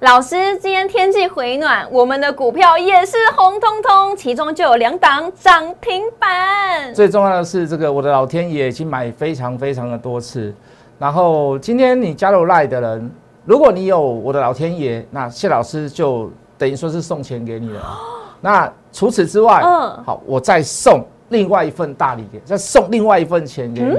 [0.00, 6.94] 老师，今天天气回暖，我们的股票也是红彤彤，其中就有两档涨停板。
[6.94, 10.54] 最重要的是，这个我的老天爷已经买非常非常的多次。
[10.98, 13.10] 然后今天你加入赖的人，
[13.44, 17.98] 如果你有我的老天爷，那谢老师就等于说是送钱给你了。
[18.40, 23.98] 那除此之外，嗯，好，我再送另外一份大礼给，再送另外一份钱给你，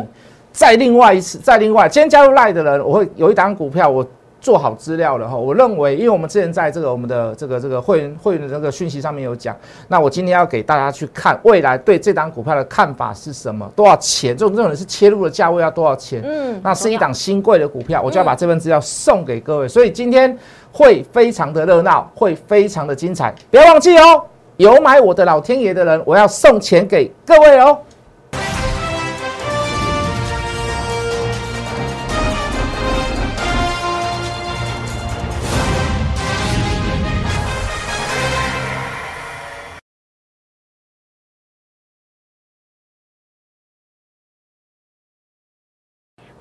[0.51, 4.03] 再另外一次，再另外，今天加入赖的人，我会有一档股票我。
[4.41, 9.55] 做好资料了哈，我认为，因为我们之前在这个我们的这个这个会员会员的这个讯息上面有讲，
[9.87, 14.35] 那我今天要给大家去看未来对这档股票的看法是什么，多少钱？
[14.35, 16.23] 这种这种是切入的价位要多少钱？
[16.25, 20.35] 嗯，那是一档新贵的股票，我就要把这份资料送给各位，所以今天
[20.71, 24.23] 会非常的热闹，会非常的精彩，不要忘记哦，
[24.57, 27.77] 有买我的老天爷的人，我要送钱给各位哦。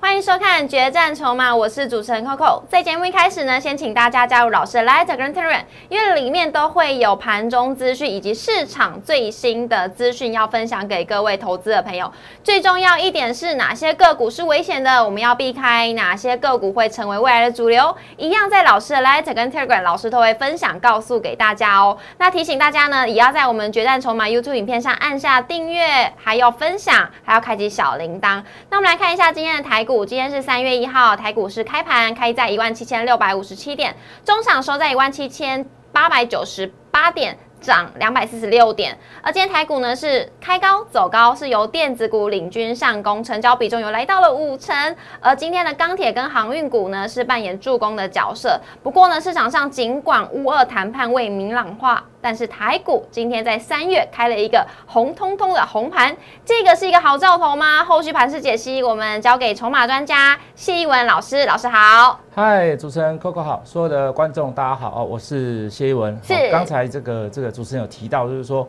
[0.01, 2.63] 欢迎收看《决战筹码》，我是主持人 Coco。
[2.67, 12.11] 在节目一开始呢，先请大家加入老师的 Light 跟 Telegram，因为里面都会有盘中资讯以及市场最新的资讯要分享给各位投资的朋友。
[12.43, 21.95] 最重要一点是哪些个股是危险的，我们要避开；哪些个股会成为未来的主流，一样在老师的 Light 跟 Telegram，老师都会分享告诉给大家哦。
[22.17, 28.41] 那提醒大家呢，也要在我们《决战筹码》YouTube 影片上按下订阅，还要分享，还要开启小铃铛。
[28.71, 29.90] 那我们来看一下今天的台股。
[29.91, 37.37] 股今天是三月一号，台股市开盘开在一万七千六百五十七点，中场收在一万七千八百九十八点。
[37.59, 44.75] 涨两百四十六点，而今天台股呢是开高走高，是由电子股领军上攻，成交比重有来到了五成。
[45.19, 48.59] 而今天的钢铁跟航运股呢是扮演助攻的角色。
[48.81, 57.83] 不过呢，市场上尽管乌二谈判未明朗化，但是台股今天在三月开了一个红彤彤的红盘，这个是一个好兆头吗？
[57.83, 62.19] 后续盘势解析，我们交给筹码专家谢一文老师，老师好。
[62.33, 66.17] 嗨，主持人 Coco 好，所有的观众大家好哦，我是谢一文。
[66.23, 68.67] 是，刚才这个这个主持人有提到，就是说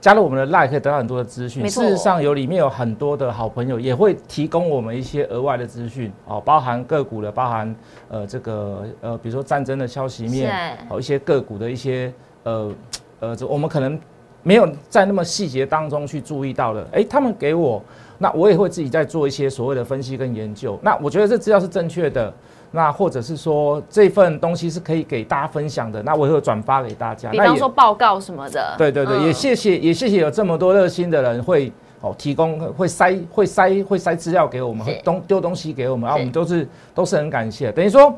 [0.00, 1.68] 加入我们的 Line 可以得到很多的资讯。
[1.68, 7.74] 事实上有里面有很多的好朋友也会提供我们一些额外的资讯哦，包含个股的，包含
[8.08, 12.12] 呃这个呃比如说战争的消息面，好一些个股的一些
[12.44, 12.72] 呃
[13.20, 13.98] 呃，这我们可能
[14.42, 17.82] 没有在那么细节当中去注意到的，哎，他们给我，
[18.18, 20.78] 那我也会自己在做一些所谓的分析跟研究。
[20.82, 22.32] 那我觉得这资料是正确的。
[22.76, 27.30] 那或者是说这份东西是可以给大家分享的，那我也会转发给大家。
[27.30, 28.74] 比方说报告什么的。
[28.76, 37.70] 对对对，也谢谢也谢谢有这么多热心的人会哦提供会塞会塞会塞资料给我们，东丢东西给我们啊，我们都是都是很感谢。
[37.70, 38.12] 等于说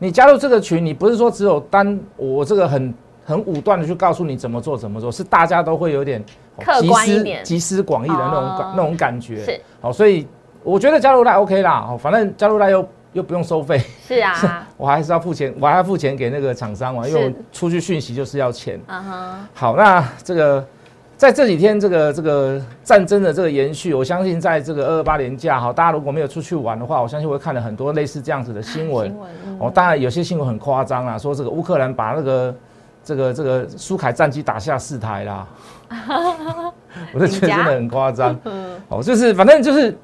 [0.00, 2.92] 你加入这个群，你不是说只有单我这个很
[3.24, 6.24] 很武断的去告诉你怎么做怎么做，是大家都会有点
[6.60, 9.44] 客观一点、集思广益的那种感那种感觉。
[9.44, 10.26] 是好，所以
[10.62, 12.86] 我觉得加入来 OK 啦，哦，反正加入来又。
[13.12, 13.78] 又不用收费，
[14.08, 18.80] 是啊， 我还是要付钱，我还要付钱给那个厂商嘛，因为我出去讯息就是要钱。
[18.86, 19.48] 啊哈。
[19.52, 20.66] 好，那这个
[21.14, 29.06] 在这几天这个这个战争的这个延续，我相信在这个二二八年假哈，大家如果没有出去玩的话，我相信会看了很多类似这样子的新闻。
[29.06, 29.30] 新闻。
[29.58, 32.54] 哦，当然有些新闻很夸张啊，说这个乌克兰把那个
[33.04, 35.46] 这个这个苏凯战机打下四台啦。
[37.12, 38.38] 我就觉得真的很夸张。
[38.44, 38.76] 嗯。
[38.88, 39.96] 哦，就是反正就是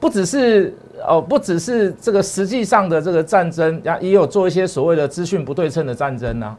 [0.00, 0.74] 不只是。
[1.06, 6.56] 哦，不只是这个实际上的这个战争，呀，也有做一些所谓的资讯不对称的战争呐。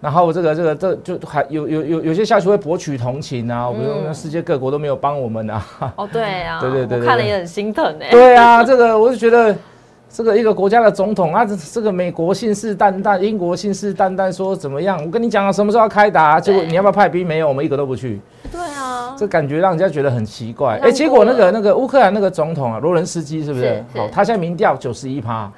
[0.00, 5.64] 然后这个这个这就还有有有有些下去会博取同情啊，比如世界各国都没有帮我们啊。
[5.94, 8.10] 哦，对啊，对 对对，看了也很心疼哎。
[8.10, 9.56] 对啊，这个我就觉得。
[10.12, 15.00] 这个一个国家的总统啊，这这个美国信誓旦旦，英国信誓旦旦说怎么样？
[15.04, 16.40] 我跟你讲啊，什么时候要开打？
[16.40, 17.24] 结果你要不要派兵？
[17.24, 18.20] 没有，我们一个都不去。
[18.50, 20.80] 对啊，这感觉让人家觉得很奇怪。
[20.82, 23.84] 哎，结果那个那个乌克兰那个总统啊，罗伦斯基是不是？
[23.94, 25.48] 好，他现在民调九十一趴，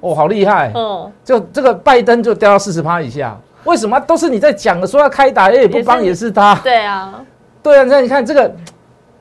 [0.00, 0.72] 哦，好厉害。
[0.74, 3.38] 嗯，就这个拜登就掉到四十趴以下。
[3.64, 4.00] 为什么？
[4.00, 6.54] 都是你在讲的，说要开打，也不帮，也是他。
[6.64, 7.22] 对啊，
[7.62, 8.50] 对啊，那你看这个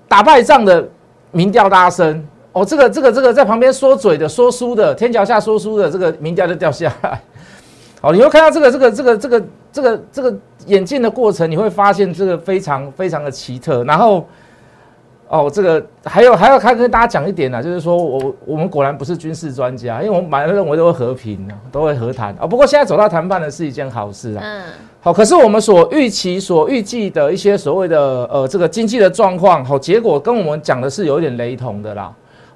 [0.07, 0.88] 打败仗的
[1.31, 2.25] 民调大声。
[2.53, 7.21] 哦，这个这个这个在旁边说嘴的、说书的，天桥下说书的，这个名调就掉下来。
[8.01, 13.83] 哦，你会看到这个这个这个这个这个这个演进的过程，你会发现这个非常非常的奇特。
[13.86, 14.25] 然后，
[15.30, 22.45] 哦，这个还有还要看跟大家讲一点呢，就是说我我们果然不是军事专家，因为我们本来认为都会和平都会和谈啊。
[22.45, 24.42] 不过现在走到谈判的是一件好事啊。
[24.44, 24.63] 嗯。
[25.00, 32.12] 好，可是我们所预期、所预计的一些所谓的呃这个经济的状况，好结果跟我们讲的是有一点雷同的啦。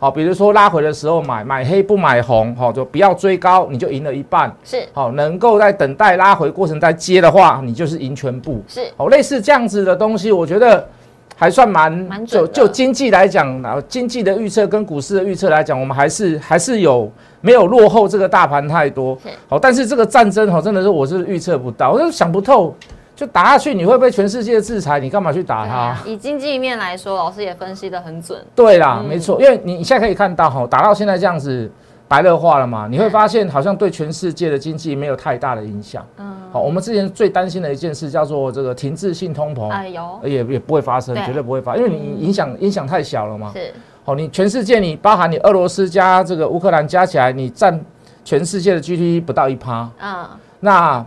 [0.06, 4.56] 好，比如说拉回的时候买，买黑不买红，好，就不要追高，你就赢了一半。
[4.63, 8.62] 是好，能够在等待拉回过程再接的话，你就是赢全部。
[8.68, 10.88] 是好，类似这样子的东西，我觉得
[11.36, 17.12] 还算蛮就蛮准的就经济来讲，然后经济的预测跟股市的预测来讲，我们还是还是有
[17.42, 19.30] 没有落后这个大盘太多是。
[19.48, 22.75] 好，但是这个战争哈，真的是我是预测不到，我就想不透，
[23.15, 26.03] 就打下去你会被全世界制裁，你干嘛去打它啊？
[26.06, 28.44] 以经济面来说，老师也分析的很准。
[28.53, 31.71] 对啦，嗯没错，因为你你现在可以看到哈，打到现在这样子
[32.07, 36.06] 白热化了嘛，你会发现好像对全世界的经济没有太大的影响。
[36.17, 43.51] 嗯，好，我们之前最担心的一件事叫做这个停滞性通膨，哎呦也也不会发生，对绝对不会发，因为你影响影响太小了嘛。
[43.53, 43.73] 是
[44.03, 47.79] 好，你全世界你包含你俄罗斯加这个乌克兰加起来，你占
[48.25, 49.89] 全世界的 GDP 不到一趴。
[50.01, 50.27] 嗯
[50.59, 51.06] 那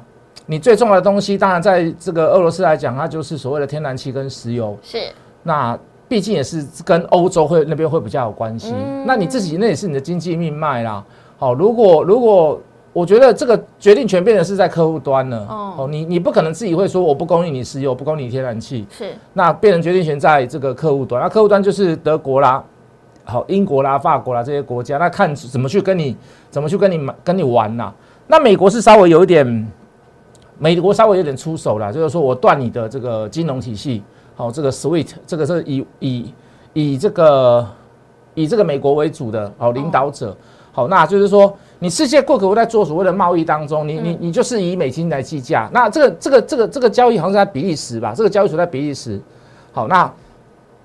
[0.50, 4.76] 你最重要的东西，当然在这个俄罗斯来讲，它就是所谓的天然气跟石油。
[4.82, 4.98] 是
[5.42, 5.78] 那
[6.08, 8.72] 毕竟也是跟欧洲会那边会比较有关系。
[8.74, 11.04] 嗯那你自己那也是你的经济命脉啦。
[11.36, 12.58] 好，如果如果
[12.94, 15.46] 我觉得这个决定权变成是在客户端了。
[15.48, 21.22] 哦哦，你你不可能自己会说我不供应你石油，不供应你天然气，是那变成决定权在这个客户端。
[21.22, 22.64] 那客户端就是德国啦，
[23.24, 26.16] 好英国啦、法国啦这些国家，那看怎么去跟你
[26.50, 27.92] 怎么去跟你跟你玩呐、
[28.26, 29.46] 那美国是稍微有一点，
[30.58, 34.02] 美国稍微有点出手了，就是说我断你的这个金融体系，
[34.34, 36.34] 好、这个 SWIFT 这个是以以
[36.72, 37.66] 以这个
[38.34, 40.36] 以这个美国为主的好、领导者，
[40.72, 49.20] 好、那就是说你世界各国在做所谓的贸易当中，你你你就是以美金来计价，那这个这个这个这个交易好像在比利时吧，这个交易所在比利时，
[49.72, 50.12] 好，那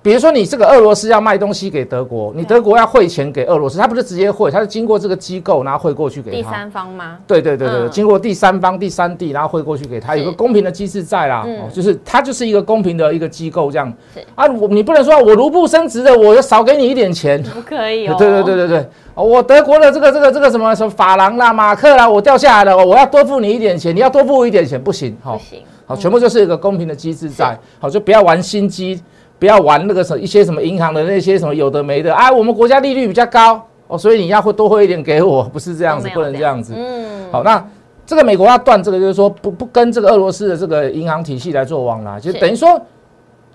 [0.04, 6.36] 比如说你这个俄罗斯要卖东西给德国，你德国要汇钱给俄罗斯，他不是直接汇，他是经过这个机构然后汇过去给他。
[6.36, 7.16] 第三方吗？
[7.26, 11.44] 对对对对，经过第三方、第三地，然后汇过去给他，有个公平的机制在啦。
[11.46, 14.20] 嗯哦，就是它就是一个公平的一个机构这样是。
[14.34, 17.42] 啊，我你不能说我卢布升值的，我就少给你一点钱。
[17.42, 18.14] 不可以哦。
[18.18, 25.16] 对对对对对，哦我德国的这个这个这个什么什么法郎啦、马克啦，我掉下来了，我要多付你一点钱，你要多付我一点钱，不行。
[25.22, 25.62] 好、不行。
[25.86, 27.58] 好，全部就是一个公平的机制在。
[27.78, 29.02] 好，就不要玩心机，
[29.44, 32.32] 不要玩那个什么一些什么银行的那些什么有的没的啊。
[32.32, 36.72] 我们国家利率比较高哦，所以你要会多汇一点给我， 不是这样子，不能这样子。
[36.74, 37.62] 嗯，好，那
[38.06, 42.80] 这个美国要断这个，就是说不不跟这个俄罗斯的这个银行体系来做往来，就等于说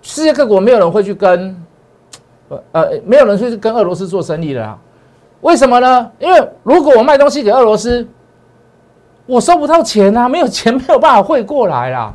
[0.04, 1.60] 世界各国没有人会去跟
[2.50, 4.78] 呃呃没有人去跟俄罗斯做生意的啦。
[5.42, 6.12] 为什么呢？
[6.20, 8.08] 因为如果我卖东西给俄罗斯，
[9.26, 12.14] 我收不到钱啊，没有钱没有办法汇过来啦，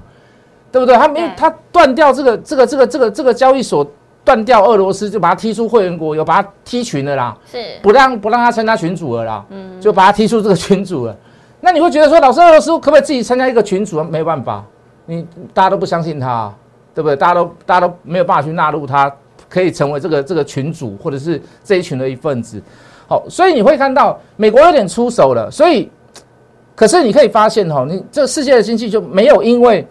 [0.75, 0.97] 对不对？
[0.97, 3.89] 他没有他断掉这个这个这个这个这个交易所
[4.25, 7.37] 断掉俄罗斯，就把他踢出会员国，有把他踢群了啦。
[7.49, 11.17] 是不让不让他参加群组了啦，嗯就把他踢出这个群组了。
[11.61, 14.03] 那你会觉得说，老师俄罗斯可不可以自己参加一个群组？
[14.03, 14.65] 没有办法，
[15.07, 16.53] 你大家都不相信他，
[16.93, 17.15] 对不对？
[17.15, 19.09] 大家都大家都没有办法去纳入他，
[19.49, 22.61] 可以成为这个这个群组或者是这一群的一份子。
[23.07, 25.89] 好，所以你会看到美国有点出手了，所以
[26.75, 29.87] 可是你可以发现哈，你这个世界的经济就没有因为。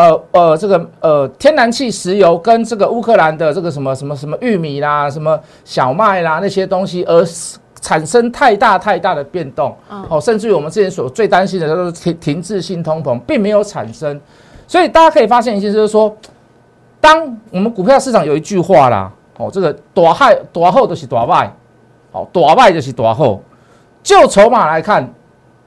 [0.00, 7.22] 呃呃，这个呃天然气、石油跟这个乌克兰的这个什么什么什么玉米啦、什么小麦啦那些东西，而
[7.82, 9.76] 产生太大太大的变动。
[9.90, 14.18] 嗯哦，甚至于我们之前所最担心的都是停停滞性通膨，并没有产生。
[14.66, 16.16] 所以大家可以发现一件事，就是说，
[17.00, 21.52] 当我们股票市场有一句话啦，哦，这个大害大后就是大败，
[22.12, 23.42] 哦，大败就是大后。
[24.02, 25.06] 就筹码来看，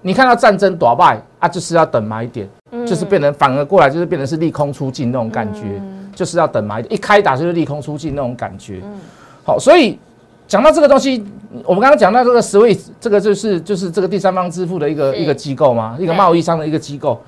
[0.02, 2.50] 你看到战争大败啊，就是要等买点。
[2.86, 5.82] 就是变成反而过来，就是变成是利空出尽那种感觉，
[6.16, 8.82] 就是要等买，一开打就是利空出尽那种感觉。
[9.44, 10.00] 好，所以
[10.48, 11.24] 讲到这个东西，
[11.66, 17.22] 我们刚刚讲到这个 Switch，这个就是就是这个第三方支付的一个一个机构嘛，一个贸易商的一个机构，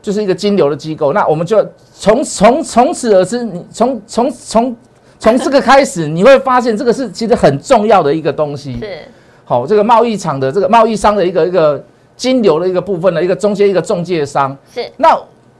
[0.00, 1.12] 就是一个金流的机构。
[1.12, 4.76] 那我们就从从从此而知，你从从从
[5.18, 8.78] 从这个开始，你会发现这个是其实很重要的一个东西。
[8.80, 8.98] 是
[9.44, 11.84] 好，这个贸易场的这个贸易商的一个一个
[12.22, 14.56] 金流的一个部分的一个中间一个中介商。
[14.72, 15.18] 是，那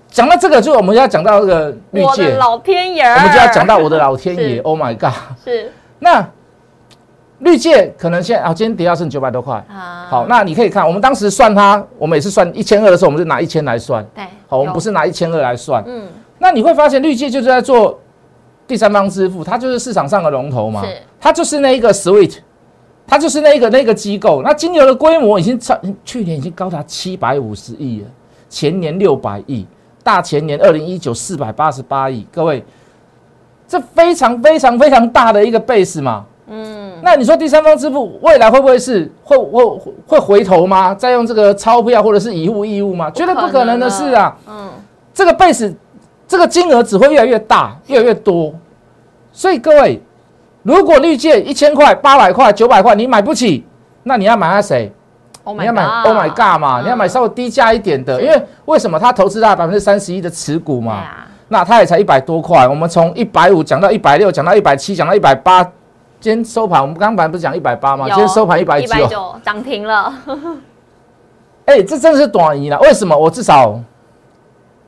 [0.08, 5.10] 讲到这个，就我们要讲到这个绿界，老天爷，我们就要讲到我的老天爷，Oh my God！
[5.44, 5.72] 是。
[5.98, 6.24] 那
[7.40, 9.56] 绿界可能现在啊，今天跌到剩九百多块。
[9.68, 14.06] 啊，好，那你可以看，我们当时算它，我们也是算一千二的时候，我们就拿一千来算。
[14.14, 15.82] 对，好，我们不是拿一千二来算。
[15.84, 16.06] 嗯。
[16.38, 17.98] 那你会发现绿界就是在做
[18.68, 20.84] 第三方支付，它就是市场上的龙头嘛。
[20.84, 22.36] 是，它就是那一个 Sweet，
[23.06, 24.42] 它就是那个那个机构。
[24.42, 28.06] 那金牛的规模已经超去年已经高达七百五十亿了，
[28.48, 29.66] 前年六百亿，
[30.02, 32.64] 大前年二零一九四百八十八亿，各位，
[33.68, 36.24] 这非常非常非常大的一个 base 嘛。
[36.48, 40.94] 嗯，那你说第三方支付未来会不会是会会会回头吗？
[40.94, 43.10] 再用这个钞票或者是以物易物吗？
[43.10, 44.36] 绝对不可能的事啊！
[44.46, 44.68] 嗯，
[45.14, 45.74] 这个 base
[46.26, 48.52] 这个金额只会越来越大，越来越多。
[49.32, 50.02] 所以各位，
[50.62, 53.66] 如果绿界一千块、八百块、九百块你买不起，
[54.04, 54.92] 那你要买他谁
[55.44, 60.94] ？Oh 你要买 Oh my God 嘛，嗯你要买稍微低价一点的，因为为什么他投资大百分之三十一的持股嘛？
[60.94, 65.62] 啊，那他也才一百多块，我们从一百五讲到一百六，讲到一百七，讲到一百八。
[66.20, 68.06] 今天收盘，我们刚才不是讲一百八吗？
[68.06, 69.08] 今天收盘一百一百九。
[69.08, 70.14] 九涨停了，
[71.66, 72.78] 哎，这真的是短移了。
[72.78, 73.16] 为什么？
[73.16, 73.76] 我至少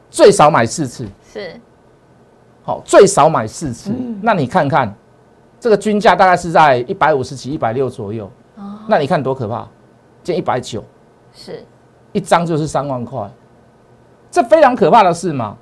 [0.08, 1.60] 最少买四次，是
[2.62, 3.90] 好，最少买四次。
[3.90, 4.94] 嗯那你看看，
[5.64, 8.30] 这个均价大概是在一百五十几、一百六左右。
[8.56, 9.66] 哦那你看多可怕？
[10.22, 10.84] 见一百九，
[11.32, 11.64] 是
[12.12, 13.26] 一张就是三万块，
[14.30, 15.56] 这非常可怕的事嘛。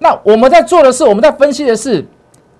[0.00, 2.04] 那我们在做的是，我们在分析的是，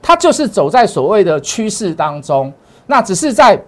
[0.00, 2.52] 它就是走在所谓的趋势当中。
[2.86, 3.60] 那只是在，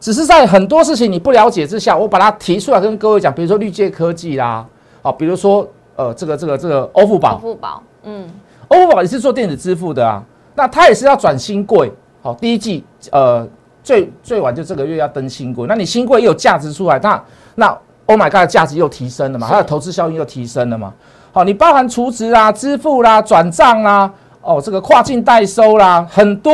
[0.00, 4.66] 只是在很多事情你不了解之下，我把它提出来跟各位讲，比如说绿界科技啦，
[5.02, 8.26] 啊，比如说呃这个这个这个欧付宝，欧，付宝，嗯，
[8.68, 10.22] 欧付宝也是做电子支付的啊，
[10.54, 11.92] 那它也是要转新贵，
[12.24, 13.46] 好，第一季呃
[13.82, 17.22] 最最晚就这个月要登新贵，那你新贵又有价值出来，那
[17.54, 17.66] 那
[18.06, 20.90] Oh my God 的价值又提升了嘛，它的投资效应又提升了嘛，
[21.32, 26.50] 好，你包含储值啦、支付啦、转账啦，哦，这个跨境代收啦，很多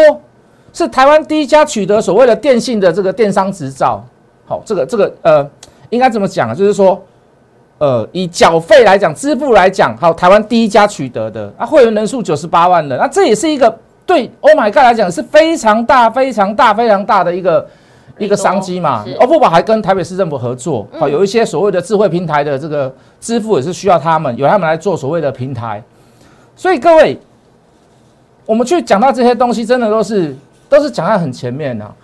[0.73, 4.05] 是台湾第一家取得所谓的电信的这个电商执照，
[4.47, 5.49] 好，这个这个呃
[5.91, 6.55] 应该怎么讲啊？
[6.55, 7.01] 就是说。
[7.79, 13.75] 呃，以缴费来讲，支付来讲，好，台湾第一家取得的啊，会员人数九十八万人，那这也是一个
[14.11, 17.65] 对 Oh my God 来讲是非常大、非常大、非常大的一个
[18.19, 19.13] 一个商机嘛是。
[19.15, 25.81] 欧付宝还跟台北市政府合作，好，有一些所谓的智慧平台的这个支付也是需要他们，由他们来做所谓的平台。
[26.57, 27.17] 所以各位，
[28.47, 30.37] 我们去讲到这些东西，真的都是
[30.69, 31.95] 都是讲在很前面啊。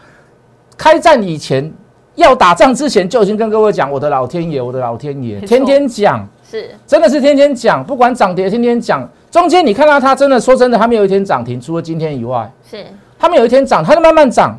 [0.78, 1.68] 开战以前，
[2.14, 6.25] 要打仗之前就已经跟各位讲，我的老天爷，我的老天爷，天天讲。
[6.48, 9.08] 是真的是天天讲，不管涨跌，天天讲。
[9.30, 12.84] 中间你看到它真的说真的，它没有一天涨停，除了今天以外，是
[13.18, 14.58] 它没有一天涨，它就慢慢涨。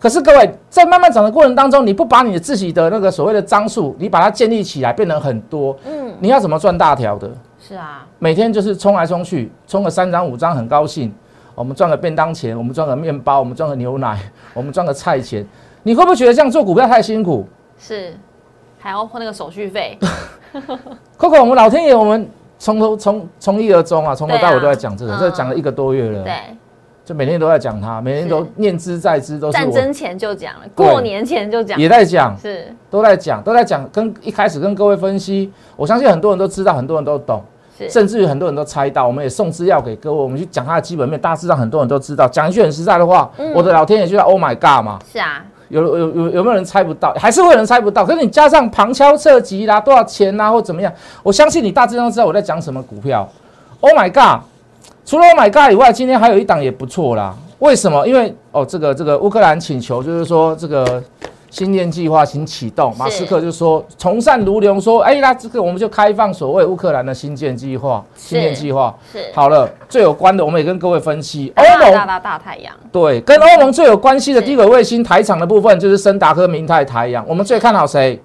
[0.00, 7.30] 可是各位，在慢慢涨的过程当中，你不把你的自己的那个所谓的张数，你把它建立起来，变得很多，嗯你要怎么赚大条的？
[7.58, 11.10] 是啊，每天就是冲来冲去，冲个三张五张很高兴，
[11.54, 14.18] 我们赚个便当钱，我们赚个面包，我们赚个牛奶，
[14.52, 15.46] 我们赚个菜钱。
[15.82, 17.46] 你会不会觉得这样做股票太辛苦
[17.78, 18.14] 是
[18.84, 19.98] 还要付那个手续费？
[21.18, 26.22] Coco，我们老天爷，我们从头从从一而终啊，从头到尾都在讲这个，这讲了一个多月了。
[26.22, 26.34] 对，
[27.02, 33.88] 就每天都在讲它，每天都念之在之，都是我战争前就讲了，对过年前就讲，也在讲，是都在讲，都在讲。
[33.88, 37.42] 跟一开始跟各位分析，我相信很多人都知道，很多人都懂，
[37.88, 39.06] 甚至于很多人都猜到。
[39.06, 42.28] 我们也送资料给各位，我们去讲它的基本面，大致上很多人都知道。
[42.28, 45.42] 讲一句很实在的话，嗯我的老天爷就叫 Oh my God 嘛，是啊，
[45.82, 47.12] 有有有有没有人猜不到？
[47.14, 48.04] 还是会有人猜不到。
[48.04, 53.28] 可是你加上旁敲侧击啦，多少钱啦，或怎么样，我相信你大致上知道我在讲什么股票。
[53.80, 54.42] Oh my God！
[55.04, 57.34] 除了 Oh my God 以外，今天还有一档也不错啦。
[57.58, 58.06] 为什么？
[58.06, 61.02] 因为哦，这个这个乌克兰请求就是说这个
[61.54, 68.92] 星链计划请启动，马斯克就说从善如流，说哎，那这个我们就开放所谓乌克兰的新建计划、新建计划。
[69.12, 69.20] 是。
[69.32, 74.46] 好了，最有关的我们也跟各位分析欧盟大大大太阳，对，跟欧盟最有关系的是。
[74.48, 77.24] 低轨卫星台厂的部分就是森达科、明泰、太阳。
[77.28, 78.20] 我们最看好谁？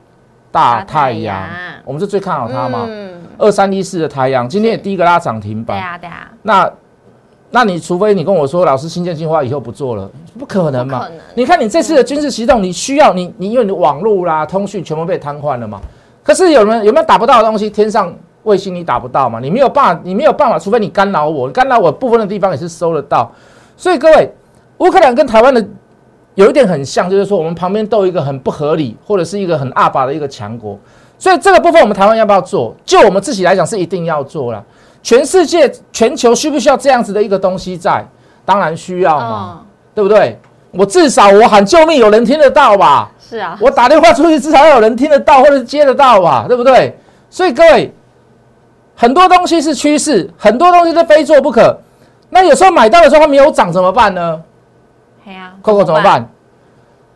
[0.51, 1.47] 大太阳。
[1.85, 2.87] 我们是最看好它嘛。
[2.89, 5.77] 嗯，二三一四的太阳，今天也第一个拉涨停板。
[5.77, 5.91] 对板。
[5.91, 6.71] 啊对啊，那，
[7.51, 11.11] 那你除非你跟我说，老师新建计划以后不做了，不可能嘛能？
[11.33, 15.81] 你看你这次的军事行动，你需要你你因为你网络啦、通讯全部被瘫痪了嘛？
[16.21, 17.67] 可是有人有没有打不到的东西？
[17.69, 18.13] 天上
[18.43, 19.39] 卫星你打不到嘛？
[19.39, 23.31] 你没有办法，你没有办法，除非你干扰我，干扰我部分的地方也是收得到。
[23.75, 24.31] 所以各位，
[24.77, 25.65] 乌克兰跟台湾的
[26.35, 30.77] 有一点很像，就是说我们旁边都有一个很不合理或者是一个很阿巴的一个强国，
[31.17, 32.75] 所以这个部分我们台湾要不要做？
[32.85, 34.63] 就我们自己来讲是一定要做了。
[35.01, 38.05] 全世界、全球需不需要这样子的一个东西在？
[38.45, 40.39] 当然需要嘛，嗯，对不对？
[40.71, 43.11] 我至少我喊救命，有人听得到吧？
[43.19, 46.97] 是啊，我打电话出去，至少要有人听得到或者接得到吧，对不对？
[47.29, 47.93] 所以各位，
[48.95, 51.79] 很多东西是趋势，很多东西是非做不可。
[52.29, 54.41] 那有时候买到的时候它没有涨怎么办呢
[55.25, 56.01] 嘿呀？Coco 怎么？
[56.01, 56.27] 办？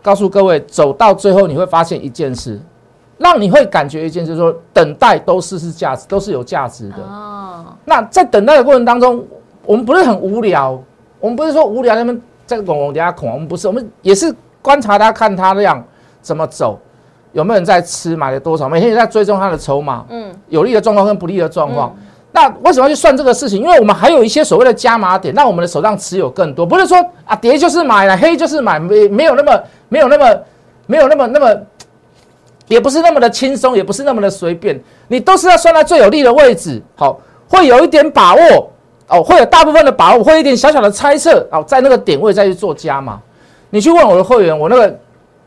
[0.01, 2.59] 告诉各位，走到最后你会发现一件事，
[3.17, 6.97] 让你会感觉一件事，说等待都是是价值，都是有价值的。
[7.03, 7.52] 哦，
[7.85, 9.25] 那在等待的过程当中，
[9.65, 10.81] 我们不是很无聊，
[11.19, 15.83] 我们不是说无聊，他们在拱拱底下恐，我们不是，我们也是观察他，看他量
[16.21, 16.79] 怎么走，
[17.31, 21.93] 有没有人在吃，买了多少，每天也在追踪他的筹码，嗯，有利的状况跟不利的状况。
[21.97, 23.61] 嗯那为什么要去算这个事情？
[23.61, 30.25] 因为我们还有一些所谓的加码点，那我们的手上持有更多，不是说啊跌就是买了，黑就是买，没没有那么没有那么
[30.87, 31.55] 没有那么那么，
[32.67, 37.19] 也不是那么的轻松，也不是那么的随便，你都是要算在最有利的位置，好，
[37.53, 38.71] 会有一点把握
[39.07, 43.21] 哦，会有大部分的把握，会有一点小小的猜测哦，在那个点位再去做加码。
[43.69, 44.99] 你去问我的会员，我那个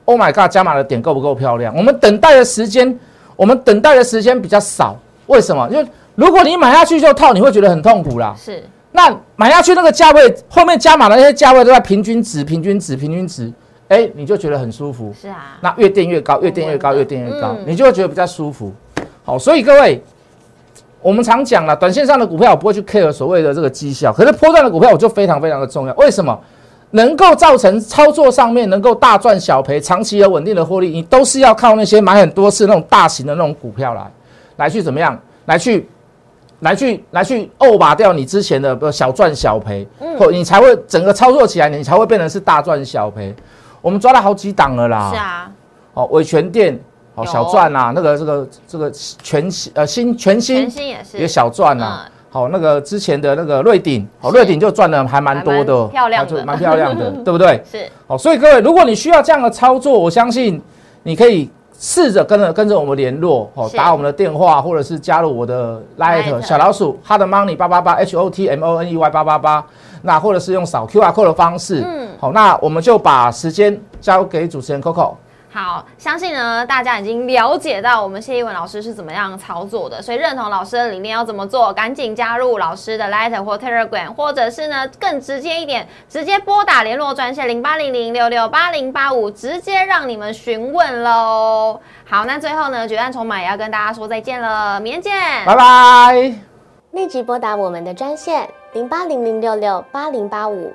[0.04, 1.74] Oh my God 加码的点够不够漂亮？
[1.76, 2.96] 我们等待的时间，
[3.34, 4.96] 我们等待的时间比较少，
[5.26, 5.68] 为什么？
[5.68, 5.84] 因为
[6.14, 8.32] 如果你买下去就套，你会觉得很痛苦啦。
[8.38, 13.52] 是，那买下去那个价位，后面加码的那些价位都在平均值、平均值、平均值，
[13.88, 15.12] 哎，你就觉得很舒服。
[15.20, 18.72] 是啊，那越垫越高，越垫越高，越垫越高，嗯你就会觉得比较舒服。
[19.24, 20.00] 好，所以各位，
[21.00, 25.94] 我们常讲了，短线上的股票我不会去 care 所谓的这个绩效，可是波段的股票我就非常非常的重要。
[25.94, 26.38] 为什么？
[26.90, 34.10] 能够造成操作上面能够大赚小赔、长期有稳定的获利，你都是要靠那些买很多次那种大型的那种股票来，
[34.56, 35.18] 来去怎么样？
[35.46, 35.88] 来去。
[36.60, 43.34] 来去来去沤把掉你之前的呃小赚小赔，嗯或你才会整个操作起来，你才会变成是大赚小赔。
[43.82, 45.52] 我们抓了好几档了啦，是啊，
[45.92, 46.80] 哦，伟全店
[47.16, 51.18] 哦小赚啊，那个这个这个全新呃新全新全新也是。
[51.18, 52.04] 也小赚啊。
[52.06, 52.12] 嗯。
[52.28, 54.36] 好，那个之前的那个瑞鼎，好，是。
[54.36, 56.44] 瑞鼎就赚的还蛮多的，蛮漂亮的。
[56.44, 57.62] 蛮漂亮的，对不对？
[57.70, 57.88] 是。
[58.06, 60.60] 好，所以各位，如果你需要这样的操作，我相信
[61.02, 69.64] 你可以试着跟着跟着我们联络，哦，打我们的电话，或者是加入我的 Light Lite 小老鼠 Hot Money 八八八 H O T M O N E Y 八八八，
[70.02, 72.08] 那或者是用扫 QR code 的方式，嗯。
[72.18, 75.14] 好，那我们就把时间交给主持人 Coco。
[75.56, 91.80] 好，相信呢大家已经了解到我们谢一文老师是怎么样操作的，所以认同老师的理念要怎么做，赶紧加入老师的 Letter 或 Telegram，或者是呢更直接一点，直接拨打联络专线零八零零六六八零八五，直接让你们询问喽。
[92.04, 95.12] 好，那最后呢，决战筹码也要跟大家说再见了，明天见，
[95.46, 96.34] 拜拜。
[96.90, 100.74] 立即拨打我们的专线零八零零六六八零八五